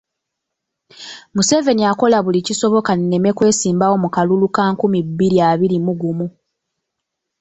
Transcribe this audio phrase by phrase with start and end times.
[1.35, 6.27] Museveni akola buli kisoboka nneme kwesimbawo mu kalulu ka nkumi bbiri abiri mu gumu.